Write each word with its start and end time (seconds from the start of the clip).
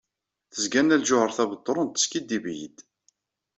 Tezga 0.51 0.81
Nna 0.83 0.97
Lǧuheṛ 1.01 1.29
Tabetṛunt 1.37 1.93
teskidib-iyi-d. 1.97 2.77